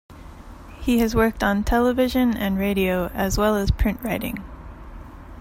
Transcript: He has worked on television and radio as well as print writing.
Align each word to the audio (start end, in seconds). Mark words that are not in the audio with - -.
He 0.79 0.97
has 0.97 1.13
worked 1.13 1.43
on 1.43 1.63
television 1.63 2.35
and 2.35 2.57
radio 2.57 3.09
as 3.13 3.37
well 3.37 3.55
as 3.55 3.69
print 3.69 4.01
writing. 4.01 4.43